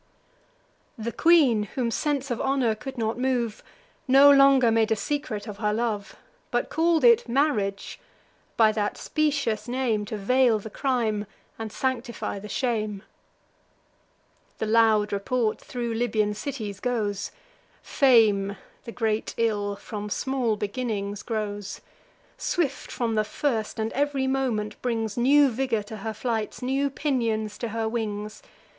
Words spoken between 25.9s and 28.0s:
her flights, new pinions to her